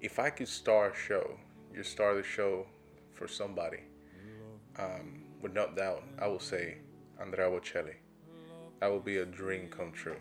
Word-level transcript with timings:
if 0.00 0.18
I 0.18 0.30
could 0.30 0.48
star 0.48 0.90
a 0.90 0.94
show, 0.94 1.38
you 1.74 1.82
star 1.82 2.14
the 2.14 2.22
show 2.22 2.66
for 3.14 3.28
somebody, 3.28 3.80
um, 4.78 5.24
without 5.42 5.76
doubt, 5.76 6.02
I 6.20 6.28
will 6.28 6.40
say 6.40 6.78
Andrea 7.20 7.48
Bocelli. 7.50 7.94
That 8.80 8.92
would 8.92 9.04
be 9.04 9.18
a 9.18 9.26
dream 9.26 9.68
come 9.68 9.90
true. 9.92 10.16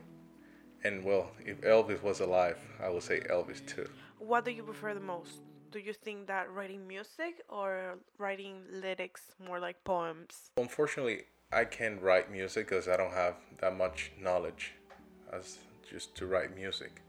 And 0.83 1.03
well, 1.03 1.31
if 1.39 1.61
Elvis 1.61 2.01
was 2.01 2.21
alive, 2.21 2.57
I 2.83 2.89
would 2.89 3.03
say 3.03 3.19
Elvis 3.29 3.65
too. 3.65 3.87
What 4.19 4.45
do 4.45 4.51
you 4.51 4.63
prefer 4.63 4.93
the 4.93 4.99
most? 4.99 5.41
Do 5.71 5.79
you 5.79 5.93
think 5.93 6.27
that 6.27 6.51
writing 6.51 6.87
music 6.87 7.43
or 7.49 7.99
writing 8.17 8.61
lyrics, 8.71 9.21
more 9.45 9.59
like 9.59 9.83
poems? 9.83 10.51
Unfortunately, 10.57 11.25
I 11.51 11.65
can't 11.65 12.01
write 12.01 12.31
music 12.31 12.69
because 12.69 12.87
I 12.87 12.97
don't 12.97 13.13
have 13.13 13.35
that 13.59 13.77
much 13.77 14.11
knowledge 14.19 14.73
as 15.31 15.59
just 15.89 16.15
to 16.15 16.25
write 16.25 16.55
music. 16.55 17.01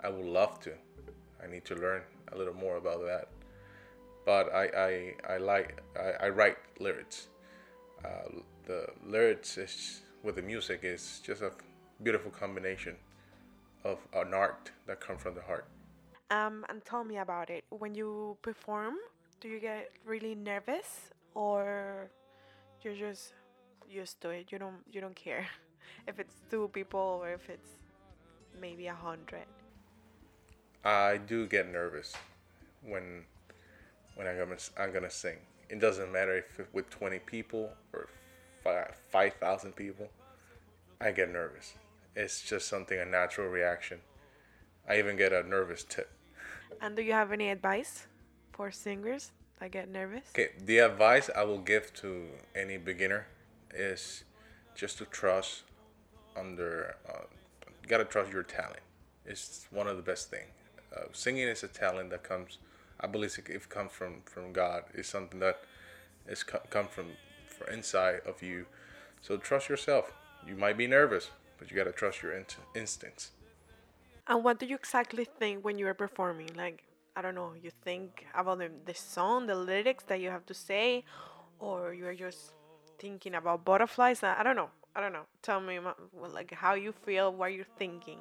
I 0.00 0.08
would 0.08 0.26
love 0.26 0.60
to. 0.60 0.72
I 1.42 1.50
need 1.50 1.64
to 1.66 1.74
learn 1.74 2.02
a 2.32 2.38
little 2.38 2.54
more 2.54 2.76
about 2.76 3.04
that. 3.04 3.28
But 4.24 4.54
I, 4.54 4.64
I, 4.76 5.34
I 5.34 5.38
like 5.38 5.82
I, 5.98 6.26
I 6.26 6.28
write 6.28 6.56
lyrics. 6.78 7.28
Uh, 8.04 8.40
the 8.66 8.86
lyrics 9.04 9.58
is, 9.58 10.02
with 10.22 10.36
the 10.36 10.42
music 10.42 10.80
is 10.82 11.20
just 11.24 11.42
a 11.42 11.50
beautiful 12.02 12.30
combination 12.30 12.96
of 13.84 13.98
an 14.14 14.32
art 14.34 14.70
that 14.86 15.00
comes 15.00 15.20
from 15.22 15.34
the 15.34 15.42
heart. 15.42 15.66
Um, 16.30 16.64
and 16.68 16.84
tell 16.84 17.04
me 17.04 17.18
about 17.18 17.50
it. 17.50 17.64
When 17.70 17.94
you 17.94 18.36
perform, 18.42 18.94
do 19.40 19.48
you 19.48 19.60
get 19.60 19.90
really 20.06 20.34
nervous, 20.34 21.10
or 21.34 22.08
you're 22.82 22.94
just 22.94 23.34
used 23.90 24.20
to 24.22 24.30
it? 24.30 24.50
You 24.50 24.58
don't 24.58 24.82
you 24.90 25.00
don't 25.00 25.16
care 25.16 25.46
if 26.06 26.18
it's 26.18 26.36
two 26.50 26.70
people 26.72 27.20
or 27.22 27.30
if 27.30 27.50
it's 27.50 27.70
maybe 28.60 28.86
a 28.86 28.94
hundred. 28.94 29.46
I 30.84 31.18
do 31.18 31.46
get 31.46 31.70
nervous 31.70 32.14
when 32.84 33.24
when 34.16 34.26
I'm 34.26 34.36
gonna 34.36 34.56
I'm 34.78 34.92
gonna 34.92 35.10
sing. 35.10 35.36
It 35.68 35.80
doesn't 35.80 36.12
matter 36.12 36.36
if 36.36 36.60
it 36.60 36.68
with 36.72 36.90
20 36.90 37.18
people 37.20 37.70
or 37.92 38.08
5,000 39.10 39.74
people. 39.74 40.08
I 41.00 41.12
get 41.12 41.30
nervous. 41.30 41.74
It's 42.14 42.42
just 42.42 42.68
something 42.68 42.98
a 42.98 43.06
natural 43.06 43.48
reaction. 43.48 44.00
I 44.88 44.98
even 44.98 45.16
get 45.16 45.32
a 45.32 45.42
nervous 45.42 45.82
tip. 45.84 46.10
And 46.80 46.94
do 46.94 47.02
you 47.02 47.12
have 47.12 47.32
any 47.32 47.48
advice 47.48 48.06
for 48.52 48.70
singers 48.70 49.32
that 49.60 49.70
get 49.70 49.88
nervous? 49.88 50.24
Okay, 50.30 50.50
the 50.66 50.78
advice 50.78 51.30
I 51.34 51.44
will 51.44 51.58
give 51.58 51.94
to 51.94 52.26
any 52.54 52.76
beginner 52.76 53.26
is 53.74 54.24
just 54.74 54.98
to 54.98 55.06
trust 55.06 55.62
under. 56.36 56.96
Uh, 57.08 57.24
gotta 57.88 58.04
trust 58.04 58.30
your 58.32 58.42
talent. 58.42 58.82
It's 59.24 59.66
one 59.70 59.86
of 59.86 59.96
the 59.96 60.02
best 60.02 60.30
things. 60.30 60.50
Uh, 60.94 61.04
singing 61.12 61.48
is 61.48 61.62
a 61.62 61.68
talent 61.68 62.10
that 62.10 62.22
comes. 62.22 62.58
I 63.00 63.06
believe 63.06 63.38
it 63.38 63.68
comes 63.68 63.92
from 63.92 64.22
from 64.24 64.52
God. 64.52 64.84
It's 64.94 65.08
something 65.08 65.40
that 65.40 65.60
is 66.28 66.42
come 66.42 66.86
from 66.88 67.06
from 67.46 67.72
inside 67.72 68.20
of 68.26 68.42
you. 68.42 68.66
So 69.20 69.36
trust 69.36 69.68
yourself. 69.68 70.12
You 70.46 70.56
might 70.56 70.76
be 70.76 70.86
nervous, 70.86 71.30
but 71.58 71.70
you 71.70 71.76
gotta 71.76 71.92
trust 71.92 72.22
your 72.22 72.32
in- 72.32 72.46
instincts. 72.74 73.30
And 74.26 74.44
what 74.44 74.58
do 74.58 74.66
you 74.66 74.76
exactly 74.76 75.24
think 75.24 75.64
when 75.64 75.78
you 75.78 75.86
are 75.88 75.94
performing? 75.94 76.50
Like, 76.56 76.84
I 77.16 77.22
don't 77.22 77.34
know, 77.34 77.52
you 77.60 77.70
think 77.84 78.26
about 78.34 78.58
the, 78.58 78.70
the 78.84 78.94
song, 78.94 79.46
the 79.46 79.54
lyrics 79.54 80.04
that 80.04 80.20
you 80.20 80.30
have 80.30 80.46
to 80.46 80.54
say, 80.54 81.04
or 81.58 81.92
you 81.92 82.06
are 82.06 82.14
just 82.14 82.52
thinking 82.98 83.34
about 83.34 83.64
butterflies? 83.64 84.22
I 84.22 84.42
don't 84.42 84.56
know. 84.56 84.70
I 84.94 85.00
don't 85.00 85.12
know. 85.12 85.26
Tell 85.42 85.60
me, 85.60 85.80
like, 86.14 86.52
how 86.52 86.74
you 86.74 86.92
feel, 86.92 87.32
what 87.32 87.52
you're 87.52 87.64
thinking. 87.78 88.18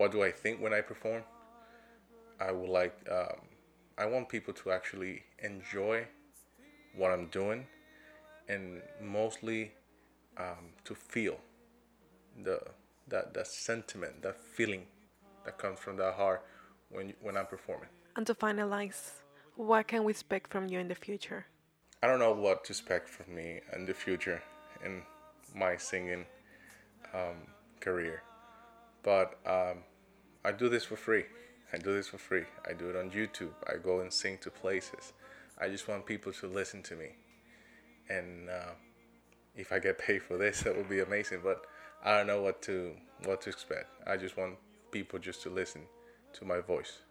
What 0.00 0.12
do 0.12 0.22
I 0.22 0.30
think 0.30 0.62
when 0.62 0.72
I 0.72 0.80
perform? 0.80 1.22
I 2.40 2.52
would 2.52 2.70
like, 2.70 2.96
um, 3.12 3.40
I 3.98 4.06
want 4.06 4.30
people 4.30 4.54
to 4.54 4.70
actually 4.70 5.24
enjoy 5.40 6.06
what 6.96 7.10
I'm 7.10 7.26
doing 7.26 7.66
and 8.48 8.80
mostly 8.98 9.72
um, 10.38 10.72
to 10.84 10.94
feel 10.94 11.36
the 12.42 12.62
that 13.08 13.34
that 13.34 13.46
sentiment, 13.46 14.22
that 14.22 14.36
feeling 14.56 14.84
that 15.44 15.58
comes 15.58 15.78
from 15.78 15.98
that 15.98 16.14
heart 16.14 16.46
when 16.88 17.12
when 17.20 17.36
I'm 17.36 17.48
performing. 17.56 17.90
And 18.16 18.26
to 18.26 18.34
finalize, 18.34 19.00
what 19.56 19.88
can 19.88 20.04
we 20.04 20.12
expect 20.12 20.50
from 20.50 20.66
you 20.70 20.78
in 20.78 20.88
the 20.88 20.94
future? 20.94 21.44
I 22.02 22.06
don't 22.06 22.20
know 22.20 22.32
what 22.32 22.64
to 22.64 22.72
expect 22.72 23.06
from 23.10 23.34
me 23.34 23.60
in 23.76 23.84
the 23.84 23.92
future 23.92 24.42
in 24.82 25.02
my 25.54 25.76
singing 25.76 26.24
um, 27.12 27.36
career, 27.80 28.22
but 29.02 29.38
um, 29.46 29.78
I 30.44 30.52
do 30.52 30.68
this 30.68 30.84
for 30.84 30.96
free. 30.96 31.24
I 31.72 31.78
do 31.78 31.94
this 31.94 32.08
for 32.08 32.18
free. 32.18 32.44
I 32.68 32.72
do 32.72 32.90
it 32.90 32.96
on 32.96 33.10
YouTube. 33.10 33.52
I 33.68 33.76
go 33.76 34.00
and 34.00 34.12
sing 34.12 34.38
to 34.38 34.50
places. 34.50 35.12
I 35.58 35.68
just 35.68 35.86
want 35.88 36.06
people 36.06 36.32
to 36.32 36.46
listen 36.46 36.82
to 36.84 36.96
me, 36.96 37.10
and 38.08 38.48
uh, 38.48 38.72
if 39.54 39.72
I 39.72 39.78
get 39.78 39.98
paid 39.98 40.22
for 40.22 40.38
this, 40.38 40.60
that 40.64 40.76
would 40.76 40.88
be 40.88 41.00
amazing. 41.00 41.40
But 41.42 41.66
I 42.04 42.16
don't 42.16 42.26
know 42.26 42.42
what 42.42 42.62
to 42.62 42.92
what 43.24 43.42
to 43.42 43.50
expect. 43.50 43.88
I 44.06 44.16
just 44.16 44.36
want 44.36 44.56
people 44.90 45.18
just 45.18 45.42
to 45.42 45.50
listen 45.50 45.82
to 46.34 46.44
my 46.44 46.60
voice. 46.60 47.02